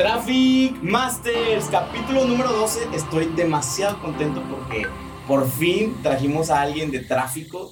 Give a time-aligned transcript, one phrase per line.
[0.00, 2.96] Traffic Masters, capítulo número 12.
[2.96, 4.86] Estoy demasiado contento porque
[5.28, 7.70] por fin trajimos a alguien de tráfico.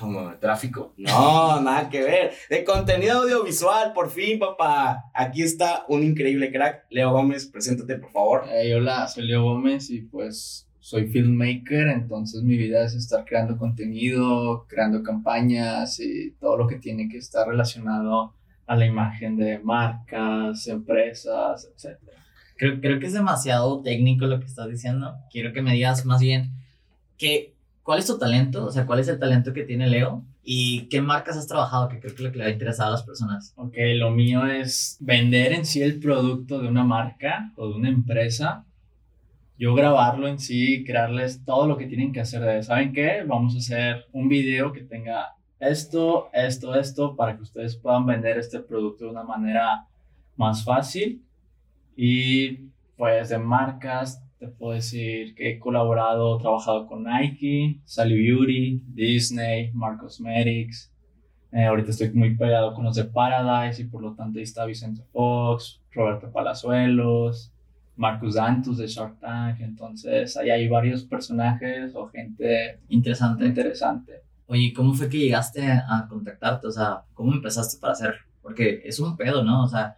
[0.00, 0.32] ¿Cómo?
[0.40, 0.94] ¿Tráfico?
[0.96, 2.32] No, nada que ver.
[2.48, 5.10] De contenido audiovisual, por fin, papá.
[5.12, 6.86] Aquí está un increíble crack.
[6.88, 8.44] Leo Gómez, preséntate, por favor.
[8.48, 13.58] Hey, hola, soy Leo Gómez y pues soy filmmaker, entonces mi vida es estar creando
[13.58, 18.37] contenido, creando campañas y todo lo que tiene que estar relacionado
[18.68, 21.98] a la imagen de marcas, empresas, etc.
[22.56, 25.16] Creo, creo que es demasiado técnico lo que estás diciendo.
[25.32, 26.52] Quiero que me digas más bien
[27.16, 30.88] que, cuál es tu talento, o sea, cuál es el talento que tiene Leo y
[30.88, 33.02] qué marcas has trabajado, que creo que es lo que le ha interesado a las
[33.02, 33.54] personas.
[33.56, 37.88] Ok, lo mío es vender en sí el producto de una marca o de una
[37.88, 38.66] empresa.
[39.58, 42.42] Yo grabarlo en sí, crearles todo lo que tienen que hacer.
[42.42, 43.24] De, ¿Saben qué?
[43.26, 48.38] Vamos a hacer un video que tenga esto, esto, esto, para que ustedes puedan vender
[48.38, 49.86] este producto de una manera
[50.36, 51.22] más fácil.
[51.96, 58.82] Y pues de marcas, te puedo decir que he colaborado, trabajado con Nike, Sally Beauty,
[58.86, 60.92] Disney, Mark Cosmetics.
[61.50, 64.64] Eh, ahorita estoy muy pegado con los de Paradise y por lo tanto ahí está
[64.64, 67.52] Vicente Fox, Roberto Palazuelos,
[67.96, 69.60] Marcus Dantus de Shark Tank.
[69.60, 73.46] Entonces ahí hay varios personajes o gente Interesante.
[73.46, 74.27] interesante.
[74.48, 76.66] Oye, ¿cómo fue que llegaste a contactarte?
[76.66, 78.14] O sea, ¿cómo empezaste para hacer?
[78.42, 79.62] Porque es un pedo, ¿no?
[79.62, 79.94] O sea,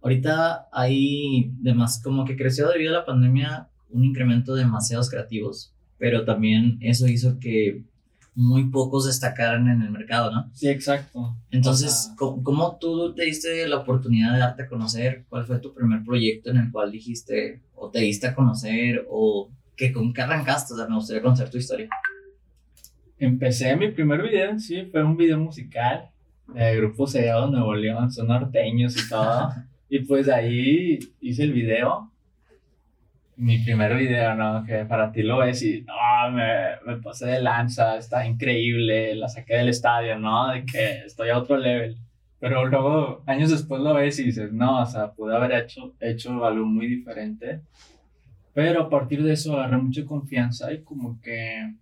[0.00, 5.74] ahorita hay demás, como que creció debido a la pandemia un incremento de demasiados creativos,
[5.98, 7.84] pero también eso hizo que
[8.34, 10.50] muy pocos destacaran en el mercado, ¿no?
[10.54, 11.36] Sí, exacto.
[11.50, 15.26] Entonces, O sea, ¿cómo, cómo tú te diste la oportunidad de darte a conocer?
[15.28, 19.50] ¿Cuál fue tu primer proyecto en el cual dijiste o te diste a conocer o
[19.76, 20.72] que con qué arrancaste?
[20.72, 21.90] O sea, me gustaría conocer tu historia.
[23.20, 26.08] Empecé mi primer video, sí, fue un video musical
[26.54, 29.50] de Grupo Sellado Nuevo León, son norteños y todo.
[29.90, 32.10] y pues ahí hice el video.
[33.36, 34.64] Mi primer video, ¿no?
[34.64, 36.46] Que para ti lo ves y no, me,
[36.86, 40.48] me pasé de lanza, está increíble, la saqué del estadio, ¿no?
[40.52, 41.98] De que estoy a otro level.
[42.38, 46.42] Pero luego, años después lo ves y dices, no, o sea, pude haber hecho, hecho
[46.42, 47.60] algo muy diferente.
[48.54, 51.74] Pero a partir de eso agarré mucha confianza y como que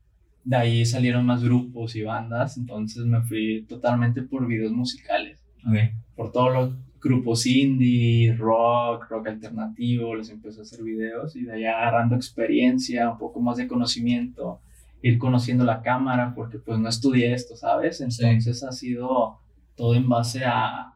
[0.44, 5.74] de ahí salieron más grupos y bandas, entonces me fui totalmente por videos musicales, Ok.
[6.16, 11.52] por todos los grupos indie, rock, rock alternativo, les empecé a hacer videos y de
[11.52, 14.60] ahí agarrando experiencia, un poco más de conocimiento,
[15.02, 18.00] ir conociendo la cámara, porque pues no estudié esto, ¿sabes?
[18.00, 19.38] Entonces ha sido
[19.76, 20.92] todo en base a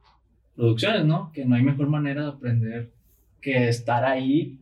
[0.56, 1.30] producciones, ¿no?
[1.32, 2.90] Que no hay mejor manera de aprender
[3.40, 4.58] que estar ahí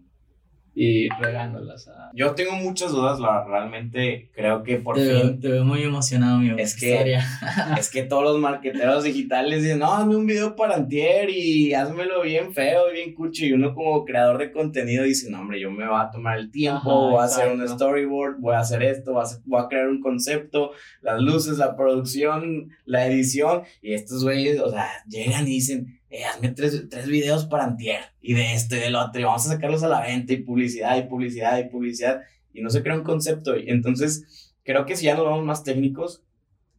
[0.74, 2.10] y regándolas a...
[2.14, 5.40] Yo tengo muchas dudas, la, realmente creo que por te, veo, fin.
[5.40, 6.56] te veo muy emocionado, amigo.
[6.58, 7.18] Es que-.
[7.78, 12.22] Es que todos los marqueteros digitales dicen, no, hazme un video para antier y házmelo
[12.22, 13.44] bien feo y bien cucho.
[13.44, 16.50] Y uno como creador de contenido dice, no, hombre, yo me voy a tomar el
[16.50, 19.60] tiempo, Ajá, voy a hacer un storyboard, voy a hacer esto, voy a, hacer- voy
[19.62, 20.72] a crear un concepto,
[21.02, 23.62] las luces, la producción, la edición.
[23.82, 28.00] Y estos güeyes, o sea, llegan y dicen, eh, hazme tres, tres videos para antier
[28.20, 30.96] y de esto y del otro y vamos a sacarlos a la venta y publicidad
[30.96, 32.22] y publicidad y publicidad.
[32.52, 33.56] Y no se crea un concepto.
[33.56, 36.24] Y entonces, creo que si ya nos vamos más técnicos,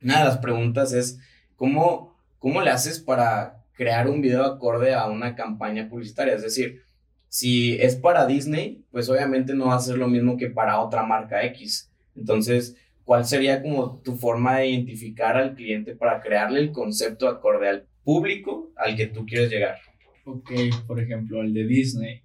[0.02, 1.18] una de las preguntas es,
[1.56, 6.36] ¿cómo, cómo le haces para crear un video acorde a una campaña publicitaria?
[6.36, 6.82] Es decir,
[7.30, 11.04] si es para Disney, pues obviamente no va a ser lo mismo que para otra
[11.04, 11.90] marca X.
[12.18, 12.76] Entonces,
[13.06, 17.88] ¿cuál sería como tu forma de identificar al cliente para crearle el concepto acorde al
[18.04, 19.78] público al que tú quieres llegar?
[20.26, 20.52] Ok,
[20.88, 22.22] por ejemplo, el de Disney.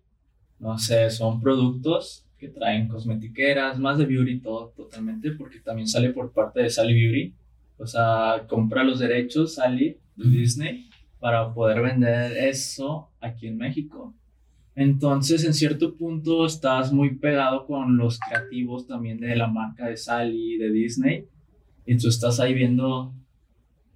[0.58, 6.10] No sé, son productos que traen cosmetiqueras, más de beauty todo totalmente, porque también sale
[6.10, 7.34] por parte de Sally Beauty.
[7.78, 10.88] O sea, compra los derechos Sally de Disney
[11.18, 14.14] para poder vender eso aquí en México.
[14.74, 19.96] Entonces, en cierto punto, estás muy pegado con los creativos también de la marca de
[19.96, 21.24] Sally, de Disney.
[21.86, 23.14] Y tú estás ahí viendo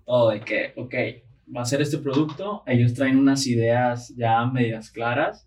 [0.07, 0.95] todo de que, ok,
[1.55, 5.47] va a ser este producto, ellos traen unas ideas ya medias claras,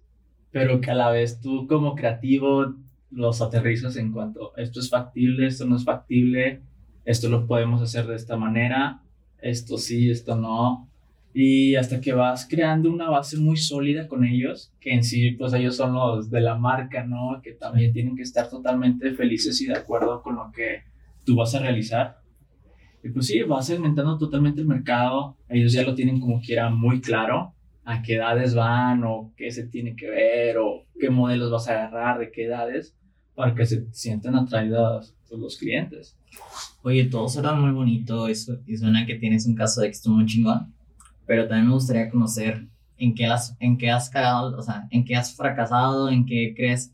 [0.52, 2.76] pero que a la vez tú como creativo
[3.12, 6.62] los aterrizas en cuanto esto es factible, esto no es factible,
[7.06, 9.02] esto lo podemos hacer de esta manera,
[9.42, 10.90] esto sí, esto no.
[11.36, 15.54] Y hasta que vas creando una base muy sólida con ellos, que en sí, pues
[15.54, 17.42] ellos son los de la marca, ¿no?
[17.42, 20.84] Que también tienen que estar totalmente felices y de acuerdo con lo que
[21.26, 22.23] tú vas a realizar.
[23.04, 25.36] Y pues sí, vas segmentando totalmente el mercado.
[25.50, 27.54] Ellos ya lo tienen como quiera muy claro
[27.86, 31.74] a qué edades van o qué se tiene que ver o qué modelos vas a
[31.74, 32.96] agarrar, de qué edades,
[33.36, 36.18] para que se sientan atraídos pues, los clientes.
[36.82, 40.26] Oye, todo suena muy bonito eso, y suena que tienes un caso de éxito muy
[40.26, 40.74] chingón,
[41.26, 42.68] pero también me gustaría conocer
[42.98, 46.54] en qué, las, en qué has cagado, o sea, en qué has fracasado, en qué
[46.56, 46.94] crees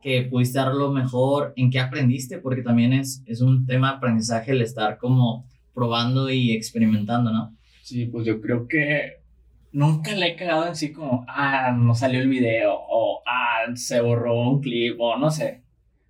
[0.00, 4.52] que pudiste darlo mejor, en qué aprendiste, porque también es, es un tema de aprendizaje
[4.52, 7.56] el estar como probando y experimentando, ¿no?
[7.82, 9.20] Sí, pues yo creo que
[9.72, 14.00] nunca le he cagado en sí como, ah, no salió el video, o ah, se
[14.00, 15.62] borró un clip, o no sé.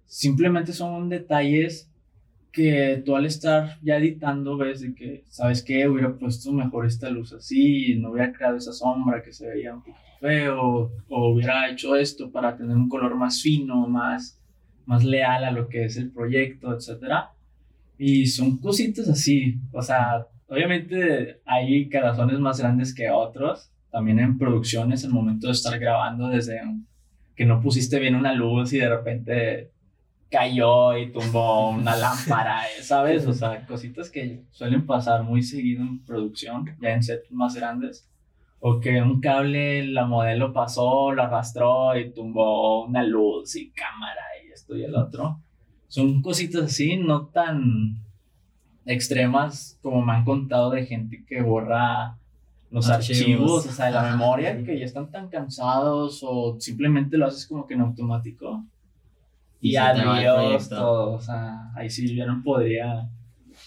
[0.06, 1.90] Simplemente son detalles
[2.52, 5.88] que tú al estar ya editando ves de que, ¿sabes qué?
[5.88, 9.82] Hubiera puesto mejor esta luz así, no hubiera creado esa sombra que se veía un
[10.20, 14.38] feo, o hubiera hecho esto para tener un color más fino, más,
[14.86, 17.30] más leal a lo que es el proyecto, etcétera.
[17.98, 24.38] Y son cositas así, o sea, obviamente hay corazones más grandes que otros, también en
[24.38, 26.60] producciones, el momento de estar grabando desde
[27.34, 29.70] que no pusiste bien una luz y de repente
[30.30, 33.26] cayó y tumbó una lámpara, ¿sabes?
[33.26, 38.09] O sea, cositas que suelen pasar muy seguido en producción, ya en sets más grandes.
[38.60, 44.22] O que un cable, la modelo pasó, lo arrastró y tumbó una luz y cámara
[44.44, 45.40] y esto y el otro.
[45.88, 47.96] Son cositas así, no tan
[48.84, 52.16] extremas como me han contado de gente que borra
[52.70, 57.16] los archivos, archivos o sea, de la memoria, que ya están tan cansados o simplemente
[57.16, 58.64] lo haces como que en automático
[59.60, 61.12] y, adiós todo.
[61.12, 63.08] O sea, ahí sí yo no podría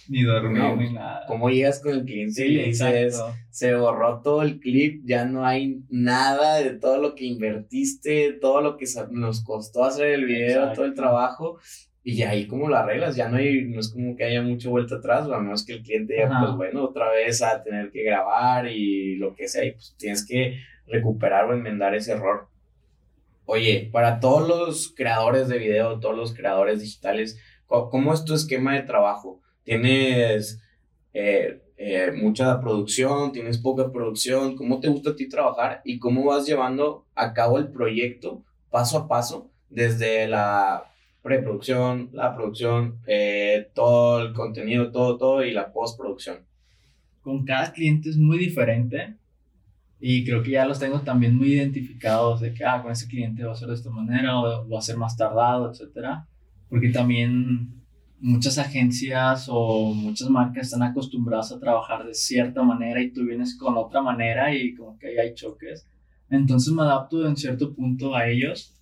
[0.10, 1.26] ni dormir ni nada.
[1.28, 5.46] ¿Cómo llegas con el cliente y le dices, se borró todo el clip, ya no
[5.46, 10.74] hay nada de todo lo que invertiste, todo lo que nos costó hacer el video,
[10.74, 11.60] todo el trabajo?
[12.06, 14.96] Y ahí como lo arreglas, ya no, hay, no es como que haya mucha vuelta
[14.96, 18.04] atrás, o a menos que el cliente ya, pues bueno, otra vez a tener que
[18.04, 22.50] grabar y lo que sea, y pues tienes que recuperar o enmendar ese error.
[23.46, 28.74] Oye, para todos los creadores de video, todos los creadores digitales, ¿cómo es tu esquema
[28.74, 29.42] de trabajo?
[29.64, 30.62] ¿Tienes
[31.14, 33.32] eh, eh, mucha producción?
[33.32, 34.56] ¿Tienes poca producción?
[34.56, 35.82] ¿Cómo te gusta a ti trabajar?
[35.86, 42.36] ¿Y cómo vas llevando a cabo el proyecto paso a paso desde la preproducción, la
[42.36, 46.40] producción, eh, todo el contenido, todo, todo y la postproducción?
[47.22, 49.16] Con cada cliente es muy diferente
[50.06, 53.46] y creo que ya los tengo también muy identificados de que, ah, con ese cliente
[53.46, 56.28] va a ser de esta manera o va a ser más tardado, etcétera.
[56.70, 57.83] Porque también
[58.24, 63.58] muchas agencias o muchas marcas están acostumbradas a trabajar de cierta manera y tú vienes
[63.58, 65.86] con otra manera y como que ahí hay choques.
[66.30, 68.74] Entonces me adapto en cierto punto a ellos,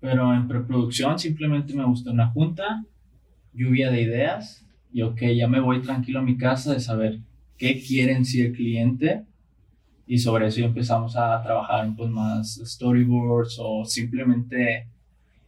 [0.00, 2.84] pero en preproducción simplemente me gusta una junta,
[3.52, 7.20] lluvia de ideas y ok, ya me voy tranquilo a mi casa de saber
[7.56, 9.26] qué quieren si el cliente
[10.08, 14.88] y sobre eso empezamos a trabajar pues más storyboards o simplemente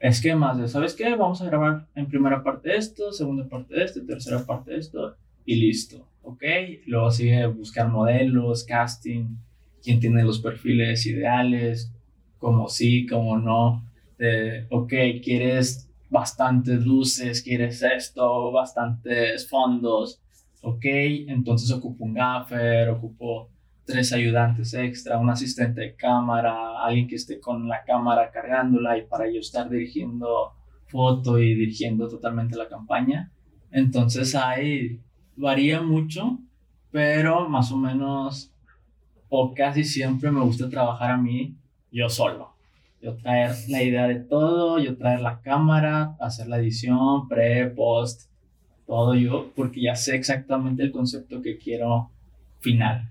[0.00, 1.14] esquemas de, ¿sabes qué?
[1.14, 5.14] Vamos a grabar en primera parte esto, segunda parte esto, tercera parte esto
[5.44, 6.42] y listo, ¿ok?
[6.86, 9.36] Luego sigue buscar modelos, casting,
[9.82, 11.92] quién tiene los perfiles ideales,
[12.38, 13.84] como sí, como no,
[14.70, 14.92] ok,
[15.22, 20.20] quieres bastantes luces, quieres esto, bastantes fondos,
[20.62, 20.84] ok,
[21.28, 23.48] entonces ocupo un gaffer, ocupo
[23.90, 29.02] tres ayudantes extra, un asistente de cámara, alguien que esté con la cámara cargándola y
[29.02, 30.52] para yo estar dirigiendo
[30.86, 33.32] foto y dirigiendo totalmente la campaña.
[33.72, 35.00] Entonces ahí
[35.36, 36.38] varía mucho,
[36.92, 38.52] pero más o menos
[39.28, 41.56] o casi siempre me gusta trabajar a mí
[41.90, 42.54] yo solo.
[43.02, 48.30] Yo traer la idea de todo, yo traer la cámara, hacer la edición, pre, post,
[48.86, 52.10] todo yo, porque ya sé exactamente el concepto que quiero
[52.60, 53.10] final.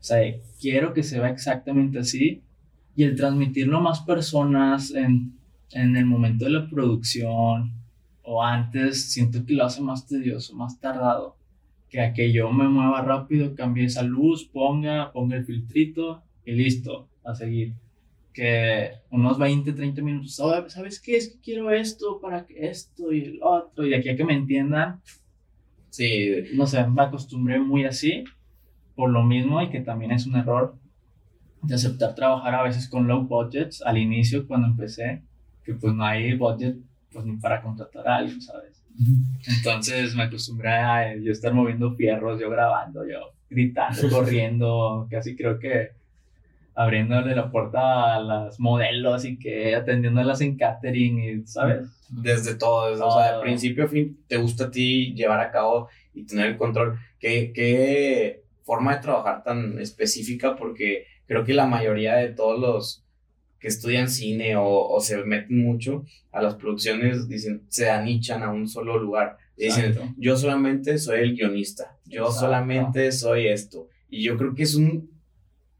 [0.00, 0.18] O sea,
[0.58, 2.42] quiero que se vea exactamente así
[2.96, 5.38] y el transmitirlo a más personas en,
[5.72, 7.74] en el momento de la producción
[8.22, 11.36] o antes, siento que lo hace más tedioso, más tardado
[11.90, 16.52] que a que yo me mueva rápido, cambie esa luz, ponga, ponga el filtrito y
[16.52, 17.74] listo, a seguir.
[18.32, 21.16] Que unos 20, 30 minutos, ¿sabes qué?
[21.16, 24.24] Es que quiero esto para que esto y el otro, y de aquí a que
[24.24, 25.00] me entiendan.
[25.90, 26.30] Sí.
[26.54, 28.22] No sé, me acostumbré muy así
[29.00, 30.74] por lo mismo y que también es un error
[31.62, 35.22] de aceptar trabajar a veces con low budgets al inicio cuando empecé,
[35.64, 36.76] que pues no hay budget
[37.10, 38.84] pues ni para contratar a alguien, ¿sabes?
[39.56, 45.58] Entonces me acostumbré a yo estar moviendo fierros, yo grabando, yo gritando, corriendo, casi creo
[45.58, 45.92] que
[46.74, 51.88] abriéndole la puerta a las modelos y que atendiéndolas en catering, y, ¿sabes?
[52.10, 55.50] Desde todo, desde, o sea, de principio a fin, te gusta a ti llevar a
[55.50, 56.98] cabo y tener el control.
[57.18, 63.04] ¿Qué, qué forma de trabajar tan específica porque creo que la mayoría de todos los
[63.58, 68.68] que estudian cine o, se meten mucho a las producciones, dicen, se anichan a un
[68.68, 69.38] solo lugar.
[69.56, 73.88] Dicen, yo solamente soy el guionista, yo solamente soy esto.
[74.08, 75.10] Y yo creo que es un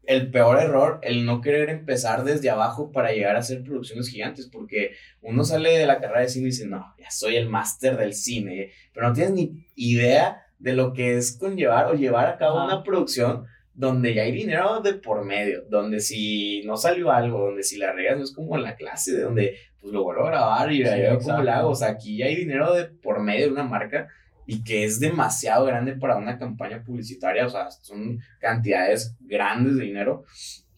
[0.03, 4.47] el peor error el no querer empezar desde abajo para llegar a hacer producciones gigantes,
[4.47, 7.95] porque uno sale de la carrera de cine y dice, no, ya soy el máster
[7.95, 12.37] del cine, pero no tienes ni idea de lo que es conllevar o llevar a
[12.37, 17.47] cabo una producción donde ya hay dinero de por medio, donde si no salió algo,
[17.47, 20.27] donde si la regas no es como en la clase, de donde pues lo vuelvo
[20.27, 23.21] a grabar y veo cómo lo hago, o sea, aquí ya hay dinero de por
[23.21, 24.07] medio de una marca
[24.45, 29.85] y que es demasiado grande para una campaña publicitaria, o sea, son cantidades grandes de
[29.85, 30.25] dinero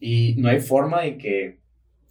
[0.00, 1.58] y no hay forma de que,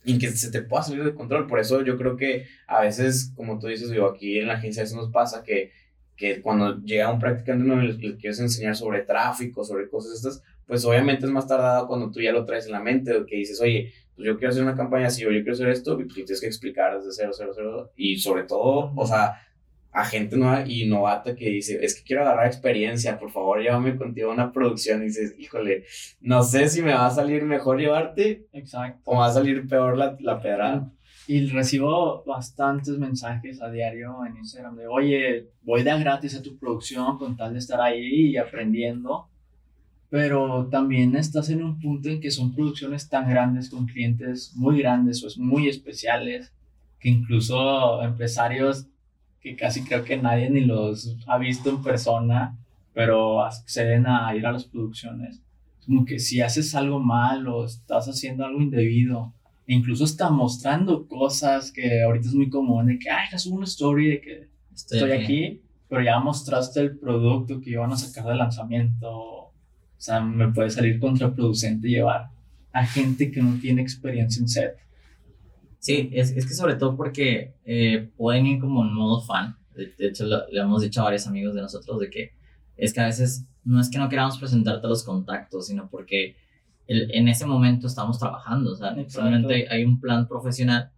[0.05, 3.31] en que se te pueda salir de control, por eso yo creo que a veces,
[3.35, 5.71] como tú dices, yo aquí en la agencia eso nos pasa que
[6.15, 10.43] que cuando llega un practicante nuevo y le quieres enseñar sobre tráfico, sobre cosas estas,
[10.65, 13.35] pues obviamente es más tardado cuando tú ya lo traes en la mente, o que
[13.37, 16.03] dices, oye, pues yo quiero hacer una campaña así, o yo quiero hacer esto, y
[16.05, 19.41] pues tienes que explicar desde cero, cero, cero, y sobre todo, o sea,
[19.91, 23.95] a gente nueva y novata que dice, es que quiero agarrar experiencia, por favor, llévame
[23.95, 25.85] contigo a una producción, y dices, híjole,
[26.21, 29.01] no sé si me va a salir mejor llevarte, Exacto.
[29.05, 30.91] o va a salir peor la, la pedrada.
[31.27, 36.57] Y recibo bastantes mensajes a diario en Instagram de, oye, voy de gratis a tu
[36.57, 39.27] producción con tal de estar ahí y aprendiendo
[40.13, 44.77] pero también estás en un punto en que son producciones tan grandes con clientes muy
[44.77, 46.53] grandes o muy especiales
[46.99, 48.85] que incluso empresarios
[49.41, 52.55] que casi creo que nadie ni los ha visto en persona,
[52.93, 55.41] pero acceden a ir a las producciones.
[55.83, 59.33] Como que si haces algo mal o estás haciendo algo indebido,
[59.67, 64.09] incluso está mostrando cosas que ahorita es muy común, de que, ay, es una story
[64.09, 65.61] de que estoy, aquí.
[65.87, 69.43] pero ya mostraste el producto que iban a sacar de lanzamiento
[70.03, 72.29] o sea, me puede salir contraproducente llevar
[72.73, 74.75] a gente que no tiene experiencia en set.
[75.79, 79.55] Sí, es, es que sobre todo porque eh, pueden ir como en modo fan.
[79.73, 82.33] De, hecho, le hemos dicho a varios amigos de nosotros de que
[82.75, 86.35] es que a veces no es que no queramos presentarte los contactos, sino porque
[86.87, 88.71] el, en ese momento estamos trabajando.
[88.71, 90.91] O sea, realmente hay un plan profesional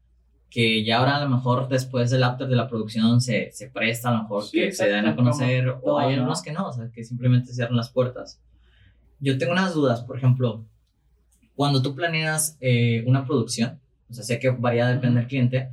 [0.49, 4.09] que ya ahora a lo mejor después del after de la producción se, se presta
[4.09, 6.89] a lo mejor que se den a conocer o hay algunos que no, o sea,
[6.93, 8.39] que simplemente cierran las puertas.
[9.19, 10.63] Yo tengo unas dudas, por ejemplo,
[11.55, 15.71] cuando tú planeas eh, una producción, o sea, sé que varía, depende del cliente,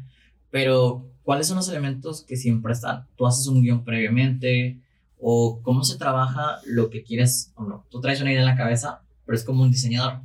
[0.50, 3.06] pero ¿cuáles son los elementos que siempre están?
[3.16, 4.80] ¿Tú haces un guion previamente?
[5.18, 7.52] ¿O cómo se trabaja lo que quieres?
[7.54, 10.20] O no, tú traes una idea en la cabeza, pero es como un diseñador.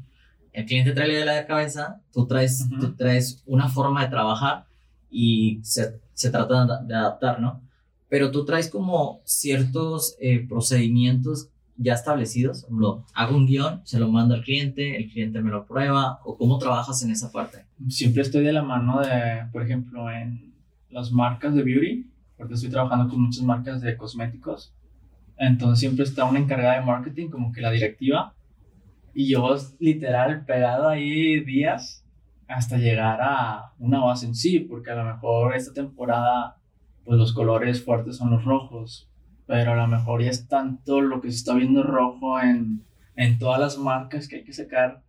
[0.54, 4.10] El cliente trae la idea en la cabeza, tú traes, tú traes una forma de
[4.10, 4.66] trabajar
[5.10, 7.62] y se, se trata de adaptar, ¿no?
[8.10, 12.66] Pero tú traes como ciertos eh, procedimientos ya establecidos?
[12.70, 16.38] Lo, hago un guion, se lo mando al cliente, el cliente me lo prueba, o
[16.38, 17.66] cómo trabajas en esa parte?
[17.88, 20.54] Siempre estoy de la mano de, por ejemplo, en
[20.90, 24.74] las marcas de beauty, porque estoy trabajando con muchas marcas de cosméticos.
[25.38, 28.34] Entonces siempre está una encargada de marketing, como que la directiva,
[29.18, 32.06] y yo literal pegado ahí días
[32.48, 36.58] hasta llegar a una base en sí, porque a lo mejor esta temporada
[37.04, 39.10] pues los colores fuertes son los rojos,
[39.48, 42.84] pero a lo mejor ya es tanto lo que se está viendo rojo en,
[43.16, 45.02] en todas las marcas que hay que sacar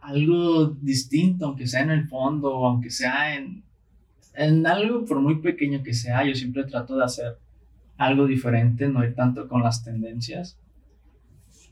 [0.00, 3.62] algo distinto, aunque sea en el fondo o aunque sea en,
[4.36, 7.36] en algo por muy pequeño que sea, yo siempre trato de hacer
[7.98, 10.58] algo diferente, no ir tanto con las tendencias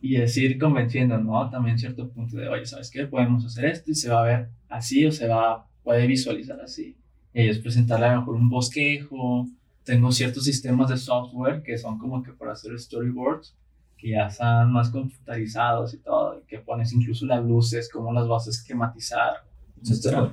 [0.00, 1.48] y decir convenciendo, ¿no?
[1.50, 3.06] También cierto punto de, oye, ¿sabes qué?
[3.06, 6.96] Podemos hacer esto y se va a ver así o se va, puede visualizar así.
[7.34, 9.46] Y ellos presentarle a lo mejor un bosquejo,
[9.84, 13.56] tengo ciertos sistemas de software que son como que para hacer storyboards,
[13.96, 18.46] que ya están más computarizados y todo, que pones incluso las luces, cómo las vas
[18.46, 19.44] a esquematizar,
[19.82, 20.30] etc.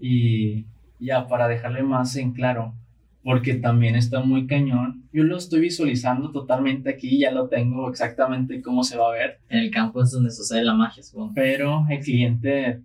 [0.00, 0.66] Y
[0.98, 2.74] ya para dejarle más en claro,
[3.22, 5.04] porque también está muy cañón.
[5.12, 9.38] Yo lo estoy visualizando totalmente aquí, ya lo tengo exactamente cómo se va a ver.
[9.48, 11.32] En el campo es donde sucede la magia, supongo.
[11.34, 12.80] Pero el cliente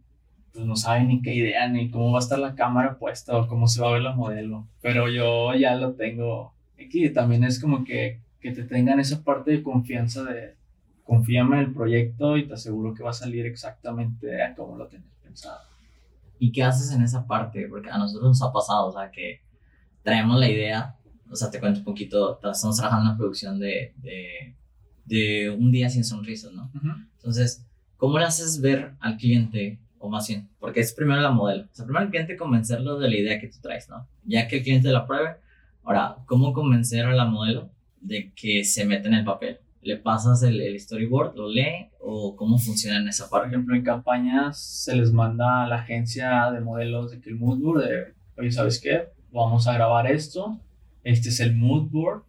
[0.54, 3.48] pues no sabe ni qué idea, ni cómo va a estar la cámara puesta o
[3.48, 4.68] cómo se va a ver la modelo.
[4.82, 6.54] Pero yo ya lo tengo
[6.84, 7.10] aquí.
[7.10, 10.56] También es como que, que te tengan esa parte de confianza de
[11.04, 14.88] confíame en el proyecto y te aseguro que va a salir exactamente a como lo
[14.88, 15.62] tienes pensado.
[16.38, 17.68] ¿Y qué haces en esa parte?
[17.70, 19.42] Porque a nosotros nos ha pasado, o sea, que
[20.04, 20.96] traemos la idea,
[21.30, 24.56] o sea, te cuento un poquito, estamos trabajando en una producción de, de,
[25.06, 26.72] de un día sin sonrisas, ¿no?
[27.18, 27.66] Entonces,
[27.98, 31.64] ¿cómo le haces ver al cliente o más bien, porque es primero la modelo.
[31.64, 34.08] O sea, primero el cliente convencerlo de la idea que tú traes, ¿no?
[34.26, 35.38] Ya que el cliente la pruebe,
[35.84, 37.70] ahora, ¿cómo convencer a la modelo
[38.02, 39.60] de que se mete en el papel?
[39.82, 43.48] ¿Le pasas el, storyboard, lo lee o cómo funciona en esa parte?
[43.48, 47.38] Por ejemplo, en campañas se les manda a la agencia de modelos de que el
[47.38, 49.10] mood board, de, oye, ¿sabes qué?
[49.38, 50.60] Vamos a grabar esto,
[51.04, 52.24] este es el mood board,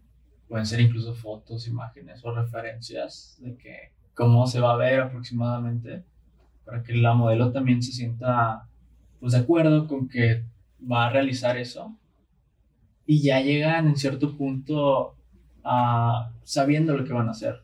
[0.47, 6.05] pueden ser incluso fotos, imágenes o referencias de que cómo se va a ver aproximadamente
[6.67, 8.69] para que la modelo también se sienta
[9.21, 10.45] pues de acuerdo con que
[10.81, 11.97] va a realizar eso.
[13.07, 15.17] Y ya llegan en cierto punto
[15.65, 17.63] a sabiendo lo que van a hacer.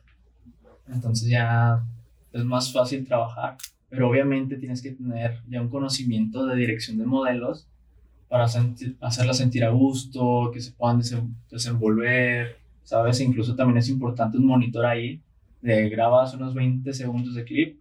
[0.87, 1.85] Entonces ya
[2.33, 3.57] es más fácil trabajar,
[3.89, 7.67] pero obviamente tienes que tener ya un conocimiento de dirección de modelos
[8.35, 10.99] para sentir, hacerla sentir a gusto, que se puedan
[11.49, 13.21] desenvolver, ¿sabes?
[13.21, 15.21] Incluso también es importante un monitor ahí,
[15.61, 17.79] de grabas unos 20 segundos de clip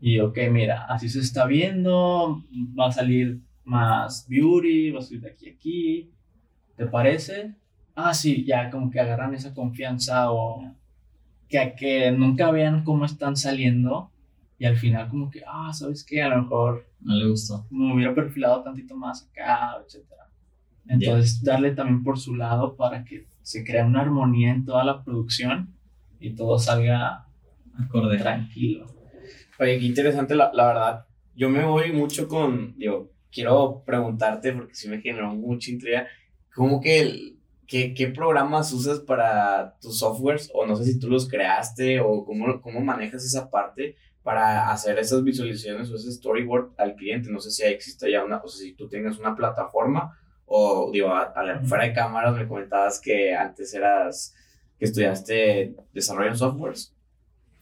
[0.00, 2.44] y ok, mira, así se está viendo,
[2.78, 6.10] va a salir más beauty, va a salir de aquí a aquí,
[6.76, 7.56] ¿te parece?
[7.96, 10.62] Ah, sí, ya como que agarran esa confianza o
[11.48, 14.12] que, que nunca vean cómo están saliendo
[14.58, 16.22] y al final como que, ah, ¿sabes qué?
[16.22, 17.66] A lo mejor no le gustó.
[17.70, 20.04] Me hubiera perfilado tantito más acá, etc.
[20.88, 25.02] Entonces, darle también por su lado para que se crea una armonía en toda la
[25.04, 25.74] producción
[26.20, 27.26] y todo salga
[27.78, 28.18] acorde.
[28.18, 28.86] Tranquilo.
[29.58, 31.06] Oye, qué interesante, la, la verdad.
[31.34, 36.06] Yo me voy mucho con, digo, quiero preguntarte, porque sí me generó mucha intriga,
[36.54, 40.50] ¿cómo que el, qué, qué, programas usas para tus softwares?
[40.54, 43.96] O no sé si tú los creaste o cómo, cómo manejas esa parte
[44.26, 47.30] para hacer esas visualizaciones o ese storyboard al cliente.
[47.30, 51.12] No sé si existe ya una, o sea, si tú tengas una plataforma o, digo,
[51.62, 54.34] fuera de cámaras me comentabas que antes eras,
[54.80, 56.92] que estudiaste desarrollo en softwares.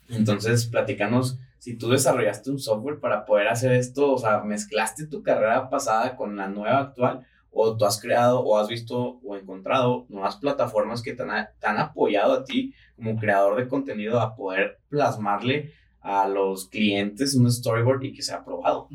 [0.08, 5.22] Entonces, platicanos si tú desarrollaste un software para poder hacer esto, o sea, mezclaste tu
[5.22, 10.06] carrera pasada con la nueva actual, o tú has creado o has visto o encontrado
[10.08, 14.34] nuevas plataformas que te han, te han apoyado a ti como creador de contenido a
[14.34, 18.88] poder plasmarle a los clientes un storyboard y que sea aprobado.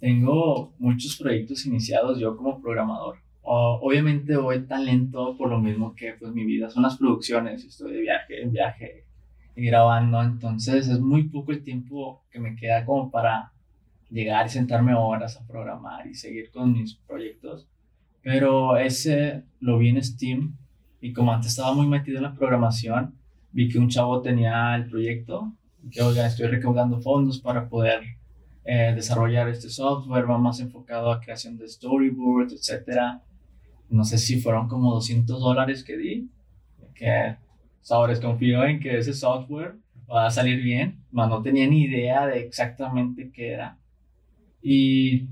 [0.00, 3.18] Tengo muchos proyectos iniciados yo como programador.
[3.42, 7.92] obviamente voy tan lento por lo mismo que pues mi vida son las producciones, estoy
[7.92, 9.04] de viaje en viaje
[9.56, 13.52] y grabando, entonces es muy poco el tiempo que me queda como para
[14.10, 17.66] llegar y sentarme horas a programar y seguir con mis proyectos.
[18.22, 20.56] Pero ese lo vi en Steam
[21.00, 23.14] y como antes estaba muy metido en la programación,
[23.52, 25.52] vi que un chavo tenía el proyecto,
[25.90, 28.00] que oiga, estoy recaudando fondos para poder
[28.64, 33.20] eh, desarrollar este software, va más enfocado a creación de storyboards, etc.
[33.88, 36.30] No sé si fueron como 200 dólares que di,
[36.94, 37.36] que
[37.80, 39.76] sabores confío en que ese software
[40.10, 43.78] va a salir bien, pero no tenía ni idea de exactamente qué era.
[44.60, 45.28] Y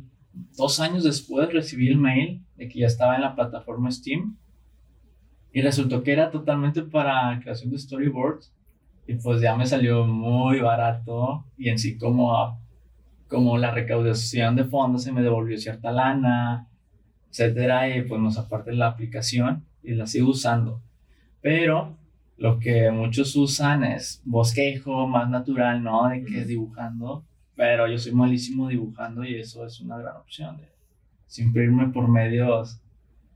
[0.57, 4.37] dos años después recibí el mail de que ya estaba en la plataforma Steam
[5.53, 8.53] y resultó que era totalmente para creación de storyboards
[9.07, 12.61] y pues ya me salió muy barato y en sí como,
[13.29, 16.69] como la recaudación de fondos se me devolvió cierta lana,
[17.31, 20.83] etcétera, y pues nos aparte la aplicación y la sigo usando.
[21.41, 21.97] Pero
[22.37, 26.09] lo que muchos usan es bosquejo más natural, ¿no?
[26.09, 30.77] De que dibujando, pero yo soy malísimo dibujando y eso es una gran opción de
[31.27, 32.81] siempre irme por medios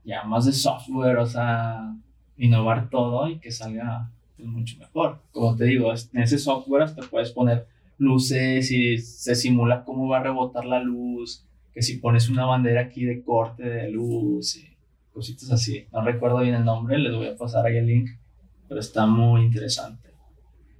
[0.03, 1.95] ya más de software, o sea,
[2.37, 4.09] innovar todo y que salga
[4.41, 5.21] pues, mucho mejor.
[5.31, 10.17] Como te digo, en ese software hasta puedes poner luces y se simula cómo va
[10.17, 14.75] a rebotar la luz, que si pones una bandera aquí de corte de luz y
[15.13, 15.85] cositas así.
[15.91, 18.09] No recuerdo bien el nombre, les voy a pasar ahí el link,
[18.67, 20.09] pero está muy interesante.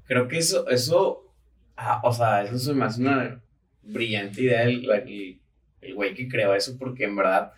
[0.05, 1.31] Creo que eso, eso,
[1.77, 3.41] ah, o sea, eso se me una
[3.83, 5.39] brillante idea el,
[5.81, 7.51] el güey que creó eso, porque en verdad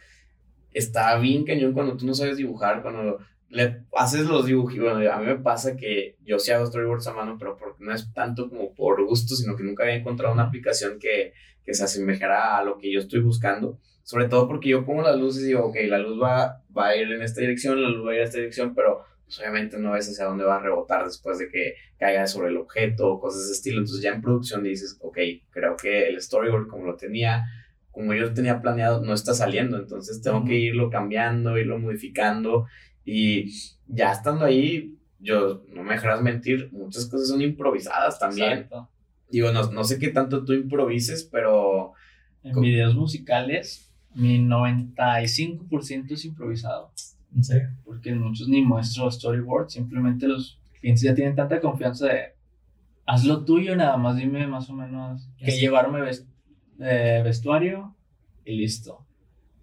[0.74, 3.20] está bien cañón cuando tú no sabes dibujar, cuando
[3.54, 4.76] le haces los dibujos.
[4.78, 7.94] Bueno, a mí me pasa que yo sí hago storyboards a mano, pero porque no
[7.94, 11.84] es tanto como por gusto, sino que nunca había encontrado una aplicación que, que se
[11.84, 13.80] asemejara a lo que yo estoy buscando.
[14.02, 16.96] Sobre todo porque yo pongo las luces y digo, ok, la luz va, va a
[16.96, 19.78] ir en esta dirección, la luz va a ir en esta dirección, pero pues, obviamente
[19.78, 23.20] no ves hacia dónde va a rebotar después de que caiga sobre el objeto o
[23.20, 23.80] cosas de ese estilo.
[23.80, 25.18] Entonces ya en producción dices, ok,
[25.52, 27.46] creo que el storyboard como lo tenía,
[27.92, 29.78] como yo lo tenía planeado, no está saliendo.
[29.78, 32.66] Entonces tengo que irlo cambiando, irlo modificando
[33.06, 33.52] y
[33.88, 38.68] ya estando ahí, yo no me dejarás mentir, muchas cosas son improvisadas también.
[39.30, 41.94] Digo, no, no sé qué tanto tú improvises, pero...
[42.44, 46.92] En videos musicales, mi 95% es improvisado.
[47.36, 47.70] ¿En serio?
[47.86, 52.34] Porque muchos ni muestro storyboard, simplemente los clientes ya tienen tanta confianza de
[53.06, 56.00] haz lo tuyo, nada más dime más o menos qué llevarme
[56.80, 57.96] eh, vestuario
[58.46, 59.06] y listo.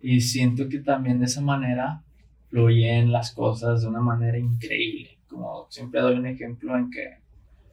[0.03, 2.03] Y siento que también de esa manera
[2.51, 5.19] fluyen las cosas de una manera increíble.
[5.29, 7.21] Como siempre doy un ejemplo en que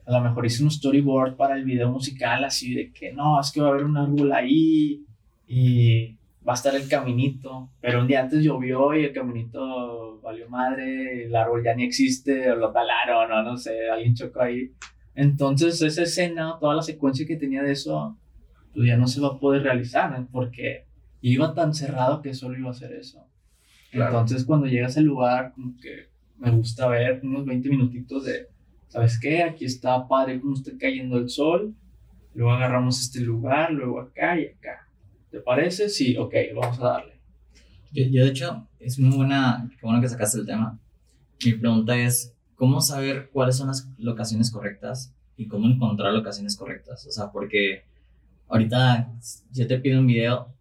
[0.06, 3.52] a lo mejor hice un storyboard para el video musical así de que no, es
[3.52, 5.04] que va a haber un árbol ahí
[5.46, 6.16] y
[6.48, 11.26] va a estar el caminito, pero un día antes llovió y el caminito valió madre,
[11.26, 14.72] el árbol ya ni existe, o lo talaron, o no sé, alguien chocó ahí.
[15.14, 18.16] Entonces esa escena, toda la secuencia que tenía de eso,
[18.72, 20.24] pues ya no se va a poder realizar, ¿eh?
[20.32, 20.86] porque
[21.20, 23.26] iba tan cerrado que solo iba a hacer eso.
[23.92, 28.48] Entonces, cuando llegas al lugar, como que me gusta ver unos 20 minutitos de,
[28.88, 29.42] ¿sabes qué?
[29.42, 31.74] Aquí está padre cómo está cayendo el sol.
[32.34, 34.88] Luego agarramos este lugar, luego acá y acá.
[35.30, 35.88] ¿Te parece?
[35.88, 37.18] Sí, ok, vamos a darle.
[37.92, 40.78] Yo, yo de hecho, es muy buena, qué bueno que sacaste el tema.
[41.44, 47.06] Mi pregunta es, ¿cómo saber cuáles son las locaciones correctas y cómo encontrar locaciones correctas?
[47.06, 47.84] O sea, porque
[48.48, 49.12] ahorita
[49.52, 50.52] yo te pido un video,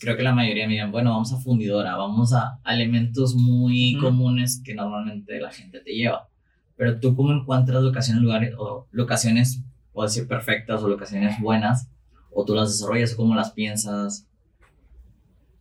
[0.00, 4.60] creo que la mayoría me digan, bueno, vamos a fundidora, vamos a, elementos muy comunes
[4.64, 6.28] que normalmente la gente te lleva.
[6.76, 11.88] Pero tú cómo encuentras locaciones, lugares o locaciones, puedo decir perfectas o locaciones buenas,
[12.30, 14.26] o tú las desarrollas o cómo las piensas.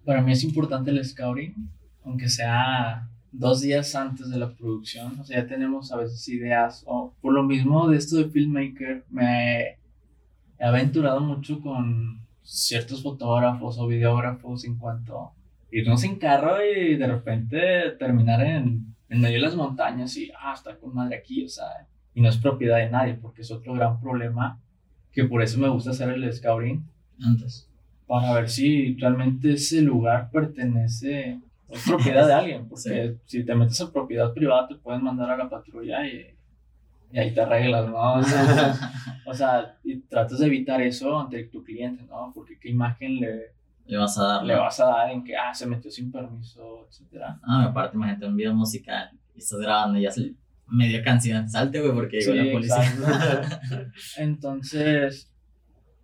[0.05, 1.69] Para mí es importante el scouting,
[2.03, 5.19] aunque sea dos días antes de la producción.
[5.19, 6.83] O sea, ya tenemos a veces ideas.
[6.87, 9.77] O por lo mismo de esto de filmmaker, me
[10.59, 15.31] he aventurado mucho con ciertos fotógrafos o videógrafos en cuanto
[15.71, 20.53] irnos en carro y de repente terminar en, en medio de las montañas y ah,
[20.53, 21.65] está con madre aquí, o sea,
[22.13, 24.59] y no es propiedad de nadie, porque es otro gran problema
[25.11, 26.85] que por eso me gusta hacer el scouting
[27.23, 27.67] antes.
[28.07, 33.79] Para ver si realmente ese lugar pertenece, es propiedad de alguien, porque si te metes
[33.81, 36.27] a propiedad privada te pueden mandar a la patrulla y,
[37.11, 38.21] y ahí te arreglas, ¿no?
[39.25, 42.31] O sea, y tratas de evitar eso ante tu cliente, ¿no?
[42.33, 43.53] Porque qué imagen le,
[43.85, 44.43] le vas a dar.
[44.43, 47.39] Le vas a dar en que, ah, se metió sin permiso, etcétera.
[47.43, 50.33] Ah, aparte, imagínate un video musical y estás grabando y ya se
[50.71, 53.61] media canción, salte, güey, porque llegó la policía.
[54.17, 55.31] Entonces,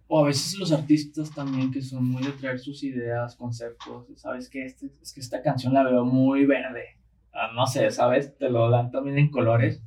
[0.08, 4.50] o a veces los artistas también que son muy de traer sus ideas, conceptos, sabes
[4.50, 6.98] que este, es que esta canción la veo muy verde,
[7.34, 9.82] ah, no sé, sabes, te lo dan también en colores,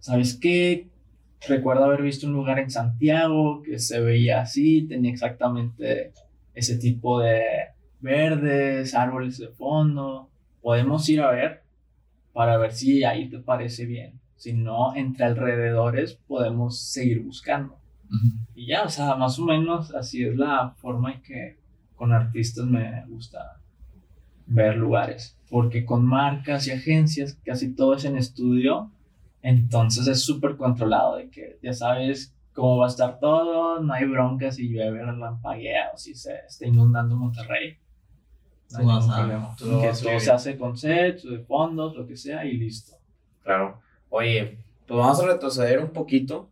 [0.00, 0.88] sabes que
[1.46, 6.12] recuerdo haber visto un lugar en Santiago que se veía así, tenía exactamente
[6.54, 7.42] ese tipo de
[8.00, 10.28] verdes, árboles de fondo,
[10.60, 11.62] podemos ir a ver
[12.32, 14.20] para ver si ahí te parece bien.
[14.36, 17.78] Si no, entre alrededores podemos seguir buscando.
[18.54, 21.58] Y ya, o sea, más o menos así es la forma en que
[21.94, 23.60] con artistas me gusta
[24.46, 28.90] ver lugares, porque con marcas y agencias casi todo es en estudio,
[29.42, 34.06] entonces es súper controlado de que ya sabes cómo va a estar todo, no hay
[34.06, 37.78] broncas si llueve lampaguea o si se está inundando Monterrey.
[38.72, 39.56] No hay ningún problema.
[39.58, 42.96] todo se hace con sets, de fondos, lo que sea y listo.
[43.42, 43.80] Claro.
[44.08, 46.50] Oye, pues vamos a retroceder un poquito.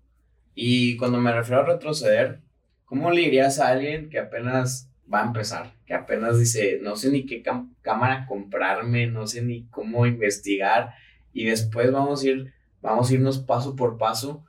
[0.55, 2.41] Y cuando me refiero a retroceder,
[2.85, 5.73] ¿cómo le dirías a alguien que apenas va a empezar?
[5.87, 7.43] Que apenas dice, no sé ni qué
[7.83, 10.95] cámara comprarme, no sé ni cómo investigar.
[11.33, 14.45] Y después vamos a ir, vamos a irnos paso por paso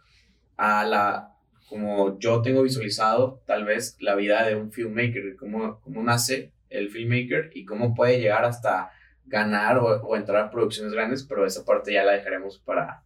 [0.57, 1.35] a la,
[1.69, 6.89] como yo tengo visualizado, tal vez la vida de un filmmaker, cómo, cómo nace el
[6.89, 8.91] filmmaker y cómo puede llegar hasta
[9.25, 13.03] ganar o, entrar a producciones grandes, pero esa parte ya la dejaremos para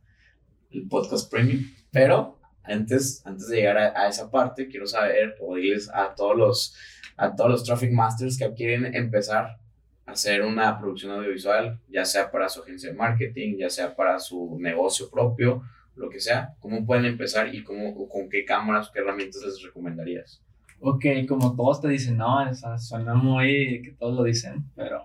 [0.72, 1.64] el podcast premium.
[1.92, 5.56] Pero antes, antes de llegar a, esa parte, quiero saber o
[5.94, 6.76] a todos los,
[7.18, 9.58] a todos los Traffic Masters que quieren empezar
[10.06, 14.58] hacer una producción audiovisual, ya sea para su agencia de marketing, ya sea para su
[14.60, 15.64] negocio propio,
[15.96, 19.62] lo que sea, ¿cómo pueden empezar y cómo, con qué cámaras o qué herramientas les
[19.62, 20.42] recomendarías?
[20.80, 25.02] Ok, como todos te dicen, no, esa suena muy que todos lo dicen, pero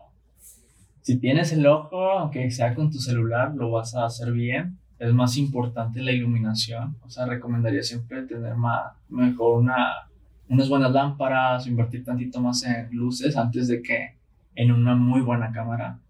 [1.08, 4.78] si tienes el ojo, aunque sea con tu celular, lo vas a hacer bien.
[4.98, 6.96] Es más importante la iluminación.
[7.00, 10.08] O sea, recomendaría siempre tener más, mejor una,
[10.50, 14.17] unas buenas lámparas, invertir tantito más en luces antes de que
[14.54, 16.00] en una muy buena cámara.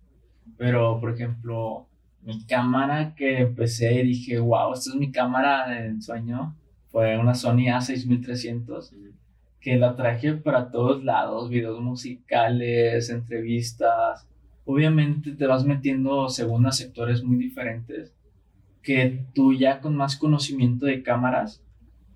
[0.56, 1.86] Pero, por ejemplo,
[2.22, 6.56] mi cámara que empecé y dije, wow, esta es mi cámara de sueño,
[6.90, 8.92] fue una Sony A6300
[9.60, 14.26] que la traje para todos lados, videos musicales, entrevistas,
[14.64, 18.14] obviamente te vas metiendo según a sectores muy diferentes,
[18.82, 21.62] que tú ya con más conocimiento de cámaras,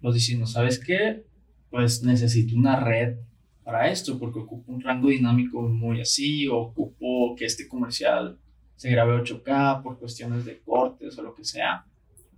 [0.01, 1.25] los diciendo, ¿sabes qué?
[1.71, 3.17] Pues necesito una red
[3.65, 8.39] para esto, porque ocupo un rango dinámico muy así, o ocupo que este comercial
[8.77, 11.87] se grabe 8K por cuestiones de cortes o lo que sea.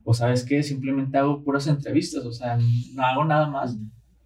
[0.04, 2.58] O sabes qué, simplemente hago puras entrevistas, o sea,
[2.94, 3.76] no hago nada más.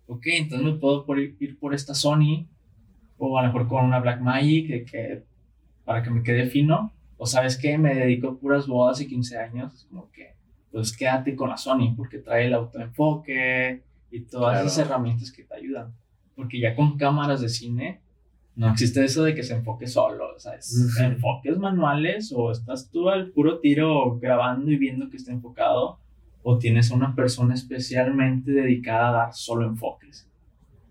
[0.07, 1.05] Ok, entonces me puedo
[1.39, 2.49] ir por esta Sony,
[3.17, 5.25] o a lo mejor con una Blackmagic, de que
[5.85, 9.39] para que me quede fino, o sabes que me dedico a puras bodas y 15
[9.39, 10.35] años, es como que,
[10.73, 15.55] pues quédate con la Sony, porque trae el autoenfoque y todas esas herramientas que te
[15.55, 15.95] ayudan.
[16.39, 18.01] Porque ya con cámaras de cine,
[18.55, 22.91] no existe eso de que se enfoque solo, o sea, es enfoques manuales o estás
[22.93, 25.99] tú al puro tiro grabando y viendo que está enfocado
[26.45, 30.29] o tienes una persona especialmente dedicada a dar solo enfoques.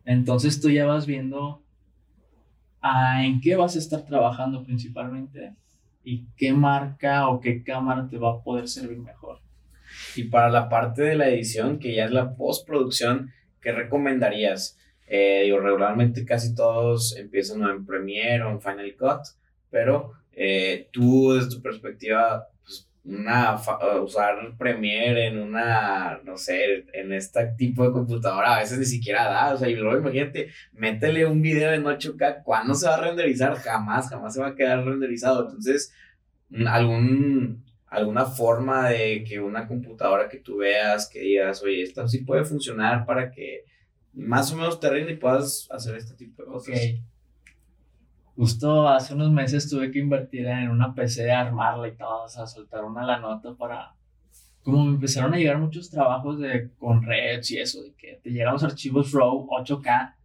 [0.04, 1.64] Entonces tú ya vas viendo
[2.82, 5.56] ah, en qué vas a estar trabajando principalmente
[6.04, 9.40] y qué marca o qué cámara te va a poder servir mejor.
[10.18, 13.32] Y para la parte de la edición, que ya es la postproducción,
[13.62, 14.78] ¿qué recomendarías?
[15.08, 19.22] Eh, regularmente casi todos empiezan en Premiere o en Final Cut,
[19.70, 23.56] pero eh, tú desde tu perspectiva, pues, una,
[24.04, 29.26] usar Premiere en una, no sé, en este tipo de computadora a veces ni siquiera
[29.26, 33.02] da, o sea, y luego imagínate, métele un video en 8K, ¿cuándo se va a
[33.02, 33.56] renderizar?
[33.56, 35.94] Jamás, jamás se va a quedar renderizado, entonces,
[36.66, 42.20] algún alguna forma de que una computadora que tú veas, que digas, oye, esta sí
[42.20, 43.64] puede funcionar para que
[44.18, 46.80] más o menos te y puedas hacer este tipo de cosas.
[48.36, 52.46] Justo hace unos meses tuve que invertir en una PC, armarla y todo, o sea,
[52.46, 53.94] soltar una la nota para...
[54.64, 58.32] Como me empezaron a llegar muchos trabajos de, con Reds y eso, de que te
[58.32, 60.16] llegan los archivos RAW 8K,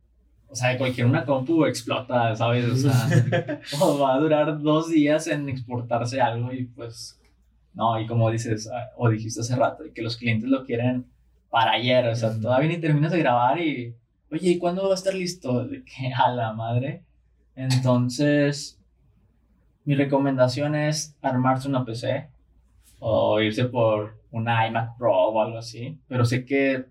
[0.49, 2.67] o sea, cualquier una compu explota, ¿sabes?
[2.67, 2.93] O sea,
[4.03, 7.19] va a durar dos días en exportarse algo y pues
[7.75, 7.99] ¿no?
[8.01, 11.07] Y como dices, ah, o dijiste hace rato, que los clientes lo quieren
[11.53, 13.95] para ayer, o sea, todavía ni terminas de grabar y,
[14.31, 15.67] oye, ¿y cuándo va a estar listo?
[15.67, 17.05] De que a la madre.
[17.55, 18.81] Entonces,
[19.85, 22.31] mi recomendación es armarse una PC
[23.01, 26.87] o irse por una iMac Pro o algo así, pero sé que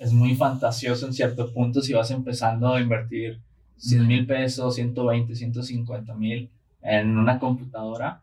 [0.00, 3.40] es muy fantasioso en cierto punto si vas empezando a invertir
[3.76, 6.50] 100 mil pesos, 120, 150 mil
[6.82, 8.22] en una computadora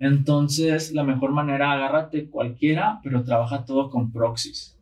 [0.00, 4.78] entonces, la mejor manera, agárrate cualquiera, pero trabaja todo con proxies.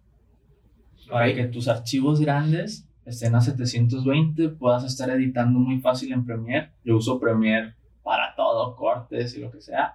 [1.10, 6.70] Para que tus archivos grandes estén a 720, puedas estar editando muy fácil en Premiere.
[6.84, 9.94] Yo uso Premiere para todo, cortes y lo que sea.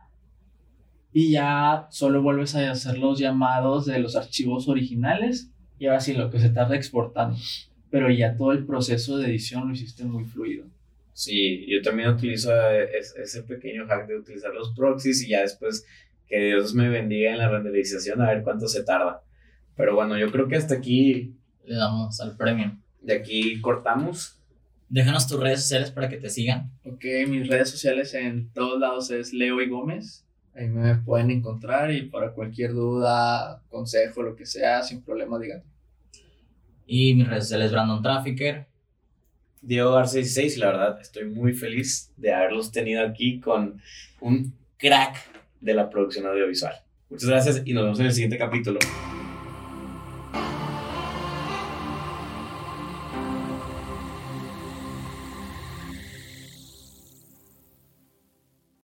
[1.13, 6.13] Y ya solo vuelves a hacer los llamados de los archivos originales y ahora sí
[6.13, 7.37] lo que se tarda exportando.
[7.89, 10.65] Pero ya todo el proceso de edición lo hiciste muy fluido.
[11.13, 15.85] Sí, yo también utilizo ese pequeño hack de utilizar los proxies y ya después
[16.27, 19.21] que Dios me bendiga en la renderización a ver cuánto se tarda.
[19.75, 22.77] Pero bueno, yo creo que hasta aquí le damos al premio.
[23.01, 24.39] De aquí cortamos.
[24.89, 26.71] Déjanos tus redes sociales para que te sigan.
[26.85, 30.25] Ok, mis redes sociales en todos lados es Leo y Gómez.
[30.55, 35.63] Ahí me pueden encontrar y para cualquier duda, consejo, lo que sea, sin problema, díganme.
[36.85, 38.67] Y mis redes sociales Brandon Trafficker.
[39.63, 43.81] Diego García 16 y la verdad estoy muy feliz de haberlos tenido aquí con
[44.19, 45.15] un crack
[45.61, 46.73] de la producción audiovisual.
[47.09, 48.79] Muchas gracias y nos vemos en el siguiente capítulo.